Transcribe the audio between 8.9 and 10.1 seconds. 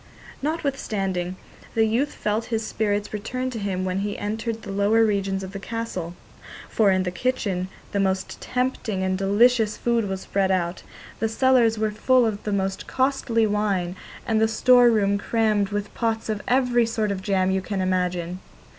and delicious food